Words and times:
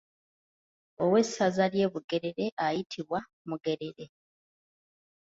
Owessaza 1.03 1.65
ly’e 1.73 1.87
Bugerere 1.91 2.45
ayitibwa 2.65 3.19
Mugerere. 3.47 4.05